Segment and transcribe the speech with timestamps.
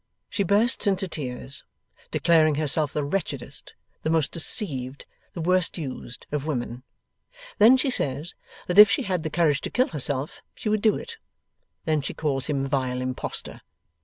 [0.31, 1.63] She bursts into tears,
[2.09, 6.81] declaring herself the wretchedest, the most deceived, the worst used, of women.
[7.59, 8.33] Then she says
[8.65, 11.17] that if she had the courage to kill herself, she would do it.
[11.85, 13.61] Then she calls him vile impostor.